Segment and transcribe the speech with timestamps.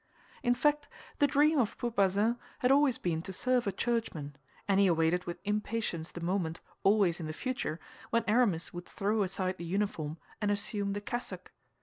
[0.41, 4.35] In fact, the dream of poor Bazin had always been to serve a churchman;
[4.67, 9.21] and he awaited with impatience the moment, always in the future, when Aramis would throw
[9.21, 11.51] aside the uniform and assume the cassock.